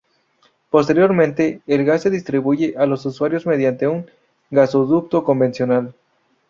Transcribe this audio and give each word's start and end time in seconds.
Posteriormente, 0.71 1.61
el 1.67 1.85
gas 1.85 2.01
se 2.01 2.09
distribuye 2.09 2.73
a 2.75 2.87
los 2.87 3.05
usuarios 3.05 3.45
mediante 3.45 3.87
un 3.87 4.07
gasoducto 4.49 5.23
convencional. 5.23 5.93